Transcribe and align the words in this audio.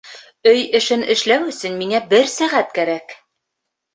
Өй 0.51 0.61
эшен 0.79 1.03
эшләү 1.15 1.51
өсөн 1.51 1.77
миңә 1.83 2.01
бер 2.13 2.31
сәғәт 2.37 2.75
кәрәк 2.79 3.17